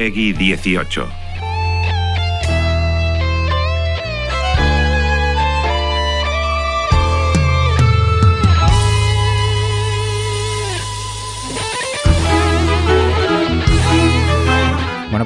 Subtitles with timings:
[0.00, 1.19] Peggy 18.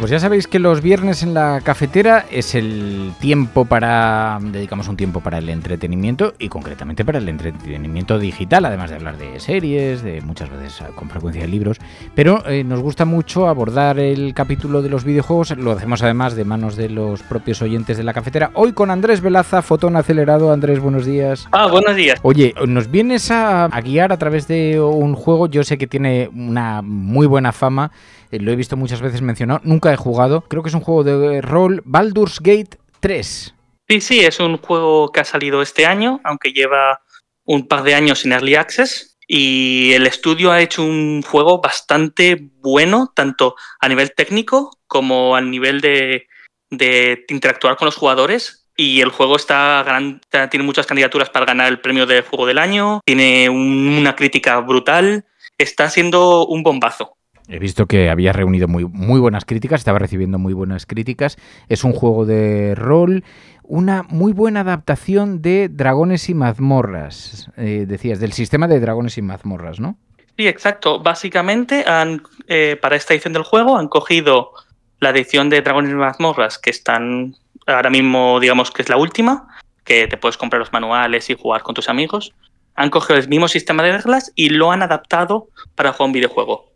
[0.04, 4.38] Pues ya sabéis que los viernes en la cafetera es el tiempo para.
[4.38, 9.16] dedicamos un tiempo para el entretenimiento y concretamente para el entretenimiento digital, además de hablar
[9.16, 11.78] de series, de muchas veces con frecuencia de libros.
[12.14, 16.44] Pero eh, nos gusta mucho abordar el capítulo de los videojuegos, lo hacemos además de
[16.44, 18.50] manos de los propios oyentes de la cafetera.
[18.52, 20.52] Hoy con Andrés Velaza, Fotón Acelerado.
[20.52, 21.48] Andrés, buenos días.
[21.50, 22.20] Ah, buenos días.
[22.20, 26.28] Oye, nos vienes a, a guiar a través de un juego, yo sé que tiene
[26.34, 27.90] una muy buena fama
[28.40, 30.42] lo he visto muchas veces mencionado, nunca he jugado.
[30.42, 33.54] Creo que es un juego de rol Baldur's Gate 3.
[33.88, 37.02] Sí, sí, es un juego que ha salido este año, aunque lleva
[37.44, 39.18] un par de años en Early Access.
[39.26, 45.40] Y el estudio ha hecho un juego bastante bueno, tanto a nivel técnico como a
[45.40, 46.26] nivel de,
[46.70, 48.68] de interactuar con los jugadores.
[48.76, 49.84] Y el juego está
[50.50, 55.26] tiene muchas candidaturas para ganar el premio de juego del año, tiene una crítica brutal,
[55.58, 57.16] está siendo un bombazo.
[57.46, 61.36] He visto que había reunido muy, muy buenas críticas, estaba recibiendo muy buenas críticas.
[61.68, 63.22] Es un juego de rol,
[63.62, 69.22] una muy buena adaptación de Dragones y Mazmorras, eh, decías, del sistema de Dragones y
[69.22, 69.96] Mazmorras, ¿no?
[70.36, 71.00] Sí, exacto.
[71.00, 74.52] Básicamente, han, eh, para esta edición del juego han cogido
[75.00, 79.48] la edición de Dragones y Mazmorras, que están ahora mismo, digamos que es la última,
[79.84, 82.32] que te puedes comprar los manuales y jugar con tus amigos.
[82.74, 86.73] Han cogido el mismo sistema de reglas y lo han adaptado para jugar un videojuego.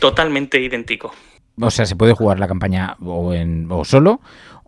[0.00, 1.12] Totalmente idéntico.
[1.60, 4.20] O sea, ¿se puede jugar la campaña o, en, solo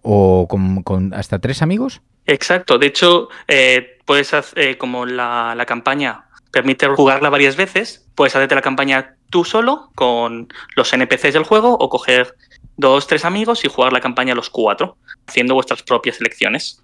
[0.03, 2.03] o con, hasta tres amigos?
[2.27, 2.79] Exacto.
[2.79, 8.57] De hecho, eh, puedes hacer, eh, como la, campaña permite jugarla varias veces, puedes hacerte
[8.57, 12.35] la campaña tú solo con los NPCs del juego o coger
[12.77, 14.97] dos, tres amigos y jugar la campaña los cuatro,
[15.27, 16.83] haciendo vuestras propias elecciones.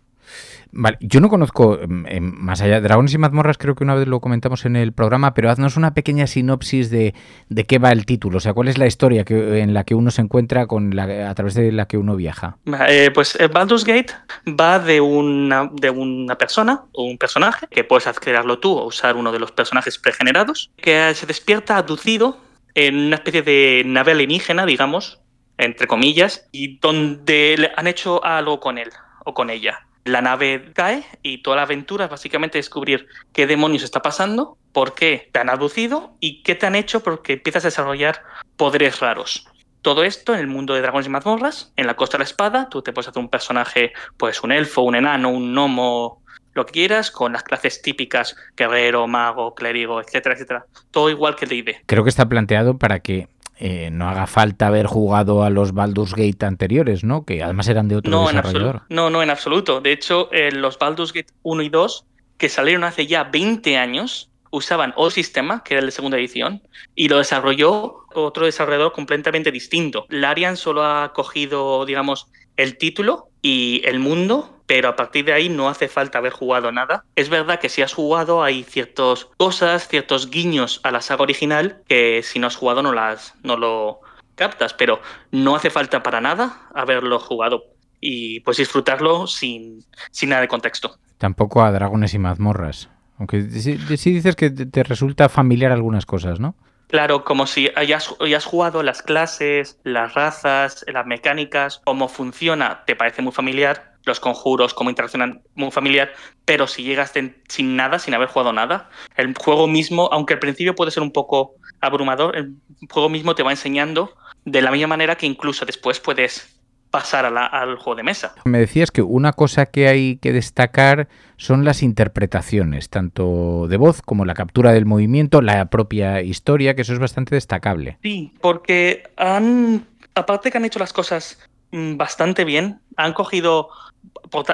[0.73, 4.09] Vale, yo no conozco, em, em, más allá Dragones y mazmorras, creo que una vez
[4.09, 7.15] lo comentamos en el programa, pero haznos una pequeña sinopsis de,
[7.49, 9.95] de qué va el título, o sea, cuál es la historia que, en la que
[9.95, 12.59] uno se encuentra con la, a través de la que uno viaja.
[12.89, 14.13] Eh, pues eh, Baldur's Gate
[14.49, 19.17] va de una, de una persona o un personaje, que puedes crearlo tú o usar
[19.17, 22.39] uno de los personajes pregenerados, que se despierta aducido
[22.75, 25.21] en una especie de nave alienígena, digamos,
[25.59, 28.91] entre comillas, y donde han hecho algo con él
[29.25, 33.83] o con ella la nave cae y toda la aventura es básicamente descubrir qué demonios
[33.83, 37.69] está pasando, por qué te han aducido y qué te han hecho porque empiezas a
[37.69, 38.23] desarrollar
[38.57, 39.47] poderes raros.
[39.83, 42.69] Todo esto en el mundo de dragones y mazmorras, en la costa de la espada,
[42.69, 46.23] tú te puedes hacer un personaje, pues un elfo, un enano, un gnomo,
[46.55, 50.67] lo que quieras, con las clases típicas, guerrero, mago, clérigo, etcétera, etcétera.
[50.91, 51.83] Todo igual que el D&D.
[51.87, 53.29] Creo que está planteado para que
[53.59, 57.25] eh, no haga falta haber jugado a los Baldur's Gate anteriores, ¿no?
[57.25, 58.83] Que además eran de otro no, desarrollador.
[58.91, 59.81] no, no, en absoluto.
[59.81, 62.05] De hecho, eh, los Baldur's Gate 1 y 2,
[62.37, 66.63] que salieron hace ya 20 años, usaban otro sistema, que era de segunda edición,
[66.95, 70.07] y lo desarrolló otro desarrollador completamente distinto.
[70.09, 75.49] Larian solo ha cogido, digamos, el título y el mundo pero a partir de ahí
[75.49, 77.05] no hace falta haber jugado nada.
[77.15, 81.83] Es verdad que si has jugado hay ciertas cosas, ciertos guiños a la saga original
[81.89, 84.01] que si no has jugado no las no lo
[84.35, 85.01] captas, pero
[85.31, 87.63] no hace falta para nada haberlo jugado
[88.01, 90.99] y pues disfrutarlo sin, sin nada de contexto.
[91.19, 92.91] Tampoco a dragones y mazmorras.
[93.19, 93.77] Aunque sí,
[94.13, 96.55] dices que te resulta familiar algunas cosas, ¿no?
[96.89, 102.95] Claro, como si hayas, hayas, jugado las clases, las razas, las mecánicas, cómo funciona, te
[102.95, 106.13] parece muy familiar, los conjuros, cómo interaccionan muy familiar,
[106.45, 107.13] pero si llegas
[107.49, 111.11] sin nada, sin haber jugado nada, el juego mismo, aunque al principio puede ser un
[111.11, 112.55] poco abrumador, el
[112.89, 114.15] juego mismo te va enseñando
[114.45, 116.56] de la misma manera que incluso después puedes
[116.99, 118.35] pasar a la- al juego de mesa.
[118.47, 124.01] Me decías que una cosa que hay que destacar son las interpretaciones, tanto de voz
[124.01, 127.99] como la captura del movimiento, la propia historia, que eso es bastante destacable.
[128.03, 131.39] Sí, porque han, aparte que han hecho las cosas
[131.73, 133.69] mm, bastante bien, han cogido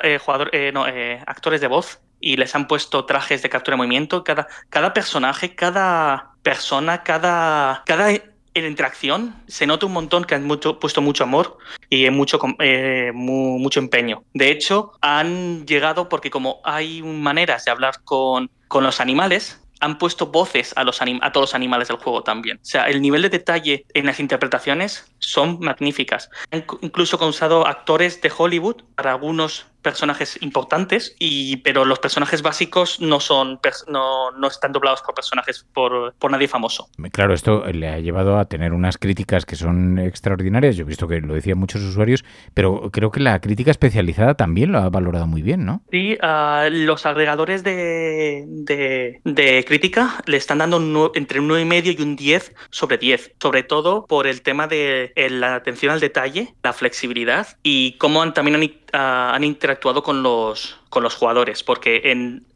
[0.03, 3.75] eh, jugador- eh, no, eh, actores de voz y les han puesto trajes de captura
[3.75, 4.25] de movimiento.
[4.25, 8.09] Cada, cada personaje, cada persona, cada, cada
[8.55, 11.59] en interacción se nota un montón que han puesto mucho amor
[11.89, 14.25] y mucho, eh, mu- mucho empeño.
[14.35, 19.99] De hecho, han llegado porque como hay maneras de hablar con, con los animales, han
[19.99, 22.59] puesto voces a, los a todos los animales del juego también.
[22.59, 26.31] O sea, el nivel de detalle en las interpretaciones son magníficas.
[26.53, 33.01] Han incluso usado actores de Hollywood para algunos personajes importantes, y, pero los personajes básicos
[33.01, 36.89] no son no, no están doblados por personajes por, por nadie famoso.
[37.13, 40.77] Claro, esto le ha llevado a tener unas críticas que son extraordinarias.
[40.77, 42.25] Yo he visto que lo decían muchos usuarios,
[42.55, 45.83] pero creo que la crítica especializada también lo ha valorado muy bien, ¿no?
[45.91, 51.99] Sí, ah, los agregadores de, de- de crítica le están dando un entre un 9,5
[51.99, 56.55] y un 10 sobre 10, sobre todo por el tema de la atención al detalle,
[56.63, 61.63] la flexibilidad y cómo han, también han, ah, han interactuado con los, con los jugadores,
[61.63, 62.03] porque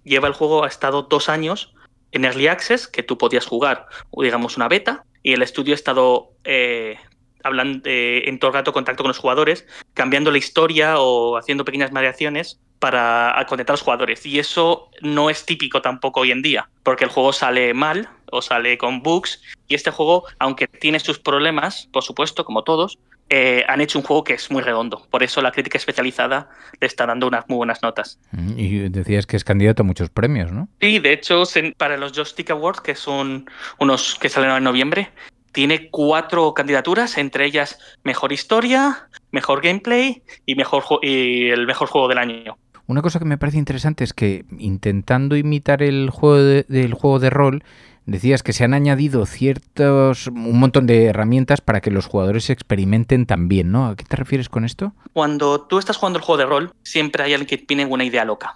[0.04, 1.74] lleva el juego, ha estado dos años
[2.12, 3.86] en Early Access, que tú podías jugar,
[4.16, 6.98] digamos, una beta, y el estudio ha estado eh,
[7.42, 11.64] hablando eh, en todo el rato contacto con los jugadores, cambiando la historia o haciendo
[11.64, 14.24] pequeñas variaciones para conectar a los jugadores.
[14.26, 18.42] Y eso no es típico tampoco hoy en día, porque el juego sale mal o
[18.42, 19.42] sale con bugs.
[19.68, 24.04] Y este juego, aunque tiene sus problemas, por supuesto, como todos, eh, han hecho un
[24.04, 25.06] juego que es muy redondo.
[25.10, 26.48] Por eso la crítica especializada
[26.80, 28.18] le está dando unas muy buenas notas.
[28.32, 30.68] Mm, Y decías que es candidato a muchos premios, ¿no?
[30.80, 31.42] Sí, de hecho,
[31.76, 33.46] para los Joystick Awards, que son
[33.78, 35.10] unos que salen en noviembre,
[35.52, 41.88] tiene cuatro candidaturas, entre ellas mejor historia, mejor gameplay y, mejor ju- y el mejor
[41.88, 42.58] juego del año.
[42.88, 47.18] Una cosa que me parece interesante es que intentando imitar el juego de, del juego
[47.18, 47.64] de rol,
[48.06, 53.26] decías que se han añadido ciertos un montón de herramientas para que los jugadores experimenten
[53.26, 53.86] también, ¿no?
[53.86, 54.92] ¿A qué te refieres con esto?
[55.12, 58.24] Cuando tú estás jugando el juego de rol, siempre hay alguien que tiene una idea
[58.24, 58.54] loca.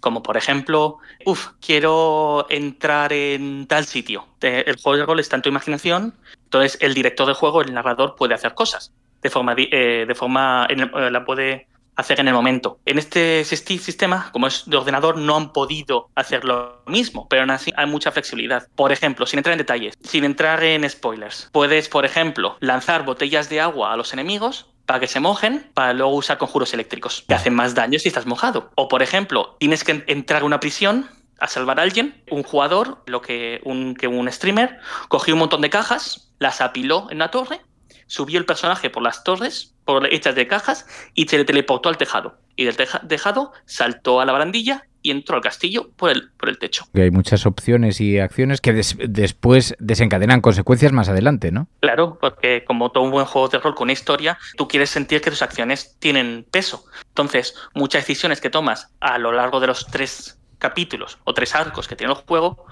[0.00, 4.26] Como por ejemplo, uff, quiero entrar en tal sitio.
[4.40, 6.14] El juego de rol está en tu imaginación,
[6.44, 8.92] entonces el director del juego, el narrador, puede hacer cosas.
[9.22, 11.68] De forma, eh, de forma eh, la puede
[12.00, 12.78] hacer en el momento.
[12.84, 17.50] En este sistema, como es de ordenador, no han podido hacer lo mismo, pero aún
[17.50, 18.66] así hay mucha flexibilidad.
[18.74, 23.48] Por ejemplo, sin entrar en detalles, sin entrar en spoilers, puedes, por ejemplo, lanzar botellas
[23.48, 27.34] de agua a los enemigos para que se mojen, para luego usar conjuros eléctricos, que
[27.34, 28.70] hacen más daño si estás mojado.
[28.74, 31.08] O, por ejemplo, tienes que en- entrar a una prisión
[31.38, 35.60] a salvar a alguien, un jugador, lo que un, que un streamer, cogió un montón
[35.62, 37.60] de cajas, las apiló en una torre,
[38.08, 41.96] subió el personaje por las torres, por hechas de cajas, y se le teleportó al
[41.96, 42.38] tejado.
[42.56, 46.48] Y del teja- tejado saltó a la barandilla y entró al castillo por el, por
[46.50, 46.84] el techo.
[46.92, 51.68] Que hay muchas opciones y acciones que des- después desencadenan consecuencias más adelante, ¿no?
[51.80, 55.20] Claro, porque como todo un buen juego de rol con una historia, tú quieres sentir
[55.22, 56.84] que tus acciones tienen peso.
[57.08, 61.88] Entonces, muchas decisiones que tomas a lo largo de los tres capítulos o tres arcos
[61.88, 62.66] que tiene el juego,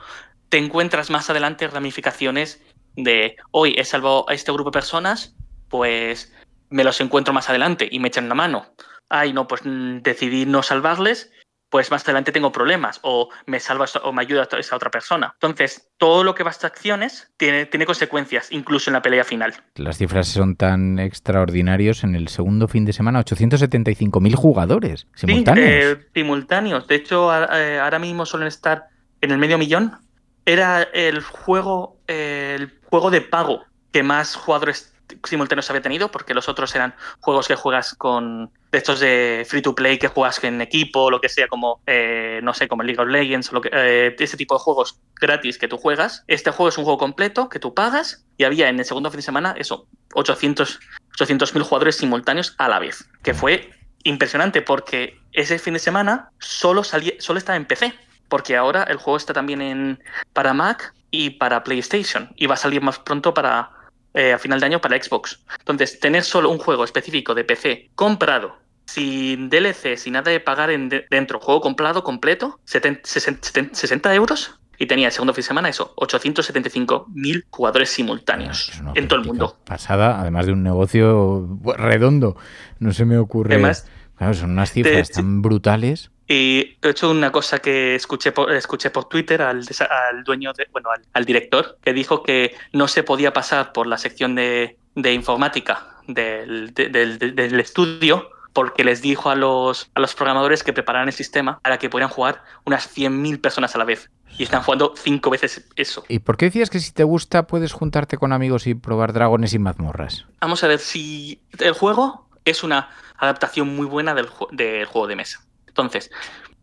[0.50, 2.60] te encuentras más adelante ramificaciones
[2.96, 5.34] de hoy he salvado a este grupo de personas,
[5.68, 6.32] pues
[6.70, 8.66] me los encuentro más adelante y me echan una mano.
[9.08, 11.30] Ay, no, pues mm, decidí no salvarles,
[11.70, 15.32] pues más adelante tengo problemas o me salva o me ayuda a esa otra persona.
[15.34, 19.54] Entonces, todo lo que va a acciones tiene, tiene consecuencias, incluso en la pelea final.
[19.76, 22.04] Las cifras son tan extraordinarios.
[22.04, 25.66] En el segundo fin de semana, 875.000 jugadores simultáneos.
[25.66, 26.87] Sí, eh, simultáneos.
[26.87, 28.87] De hecho, eh, ahora mismo suelen estar
[29.20, 29.98] en el medio millón.
[30.46, 36.34] Era el juego, eh, el juego de pago que más jugadores simultáneos había tenido, porque
[36.34, 40.42] los otros eran juegos que juegas con de estos de free to play que juegas
[40.44, 43.54] en equipo, o lo que sea, como eh, no sé, como League of Legends, o
[43.54, 46.24] lo que, eh, ese tipo de juegos gratis que tú juegas.
[46.26, 49.18] Este juego es un juego completo que tú pagas y había en el segundo fin
[49.18, 50.80] de semana eso, 800
[51.18, 53.70] 800.000 jugadores simultáneos a la vez, que fue
[54.04, 57.94] impresionante porque ese fin de semana solo salía, solo estaba en PC,
[58.28, 62.58] porque ahora el juego está también en para Mac y para PlayStation y va a
[62.58, 63.70] salir más pronto para
[64.14, 65.40] eh, a final de año para Xbox.
[65.58, 70.70] Entonces, tener solo un juego específico de PC comprado sin DLC, sin nada de pagar
[70.70, 74.58] en de- dentro, juego comprado completo, 70, 60, 60 euros.
[74.80, 79.56] Y tenía el segundo fin de semana eso, 875.000 jugadores simultáneos en todo el mundo.
[79.64, 82.36] Pasada, además de un negocio redondo.
[82.78, 83.86] No se me ocurre Además,
[84.16, 86.10] Claro, son unas cifras tan brutales.
[86.28, 90.68] Y he hecho una cosa que escuché por, escuché por Twitter al, al dueño, de,
[90.70, 95.12] bueno, al, director, que dijo que no se podía pasar por la sección de, de
[95.14, 101.08] informática del, del, del, estudio porque les dijo a los, a los programadores que prepararan
[101.08, 104.11] el sistema para que pudieran jugar unas 100.000 personas a la vez.
[104.37, 106.04] Y están jugando cinco veces eso.
[106.08, 109.54] ¿Y por qué decías que si te gusta puedes juntarte con amigos y probar dragones
[109.54, 110.26] y mazmorras?
[110.40, 115.16] Vamos a ver si el juego es una adaptación muy buena del, del juego de
[115.16, 115.48] mesa.
[115.78, 116.11] Entonces,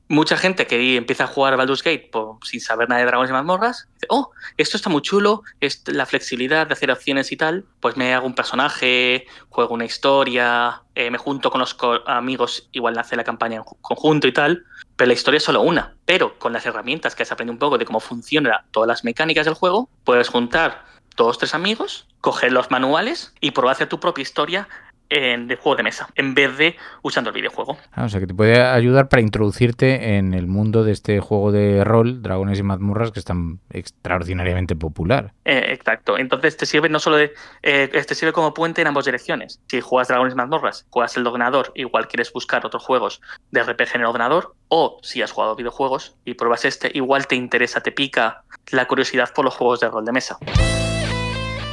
[0.08, 2.12] mucha gente que empieza a jugar Baldur's Gate
[2.44, 6.06] sin saber nada de dragones y mazmorras, dice, oh, esto está muy chulo, es la
[6.06, 11.10] flexibilidad de hacer opciones y tal, pues me hago un personaje, juego una historia, eh,
[11.10, 15.14] me junto con los amigos, igual hace la campaña en conjunto y tal, pero la
[15.14, 15.96] historia es solo una.
[16.06, 19.46] Pero con las herramientas que has aprendido un poco de cómo funcionan todas las mecánicas
[19.46, 24.22] del juego, puedes juntar dos, tres amigos, coger los manuales y probar hacer tu propia
[24.22, 24.68] historia
[25.10, 27.78] en, de juego de mesa, en vez de usando el videojuego.
[27.92, 31.52] Ah, o sea, que te puede ayudar para introducirte en el mundo de este juego
[31.52, 35.34] de rol, Dragones y Mazmorras, que es tan extraordinariamente popular.
[35.46, 36.18] Eh, exacto.
[36.18, 37.34] Entonces te sirve no solo de.
[37.64, 39.62] Eh, te sirve como puente en ambas direcciones.
[39.68, 43.22] Si juegas Dragones y Mazmorras, juegas el ordenador, igual quieres buscar otros juegos
[43.52, 47.36] de RPG en el ordenador, o si has jugado videojuegos y pruebas este, igual te
[47.36, 50.38] interesa, te pica la curiosidad por los juegos de rol de mesa.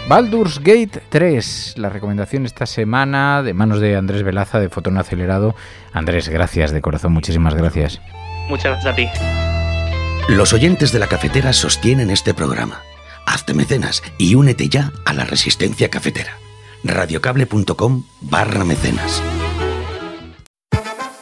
[0.08, 5.54] Baldur's Gate 3, la recomendación esta semana de manos de Andrés Velaza de Fotón Acelerado.
[5.92, 8.00] Andrés, gracias de corazón, muchísimas gracias.
[8.48, 9.08] Muchas gracias a ti.
[10.28, 12.82] Los oyentes de la cafetera sostienen este programa.
[13.26, 16.32] Hazte mecenas y únete ya a la resistencia cafetera.
[16.84, 19.22] radiocable.com barra mecenas.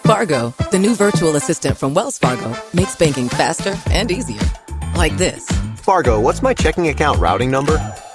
[0.04, 4.40] Fargo, the new virtual assistant from Wells Fargo, makes banking faster and easier.
[4.96, 5.46] Like this.
[5.76, 7.78] Fargo, what's my checking account routing number?